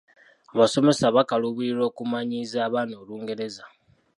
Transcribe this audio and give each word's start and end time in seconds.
Abasomesa 0.53 1.15
bakaluubirirwa 1.15 1.85
okumanyiiza 1.91 2.57
abaana 2.67 2.93
Olungereza. 3.01 3.63